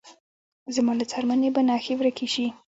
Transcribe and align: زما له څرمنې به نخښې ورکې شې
زما 0.75 0.93
له 0.99 1.05
څرمنې 1.11 1.49
به 1.55 1.61
نخښې 1.67 1.93
ورکې 1.97 2.27
شې 2.33 2.47